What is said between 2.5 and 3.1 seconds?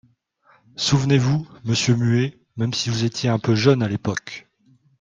même si vous